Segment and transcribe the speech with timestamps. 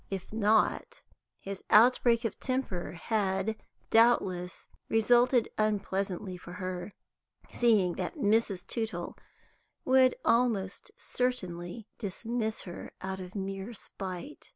[0.09, 1.03] If not,
[1.39, 3.55] his outbreak of temper had
[3.91, 6.95] doubtless resulted unpleasantly for her,
[7.51, 8.65] seeing that Mrs.
[8.65, 9.15] Tootle
[9.85, 14.49] would almost certainly dismiss her out of mere spite.